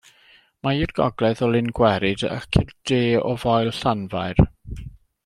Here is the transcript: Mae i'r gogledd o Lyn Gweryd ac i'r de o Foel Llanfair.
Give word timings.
Mae 0.67 0.79
i'r 0.85 0.93
gogledd 0.99 1.43
o 1.47 1.49
Lyn 1.55 1.69
Gweryd 1.79 2.23
ac 2.37 2.59
i'r 2.63 2.73
de 2.93 2.99
o 3.33 3.37
Foel 3.45 3.71
Llanfair. 3.81 4.43